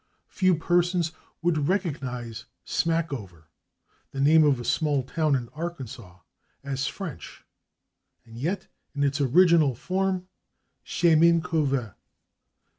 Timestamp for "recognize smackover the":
1.67-4.19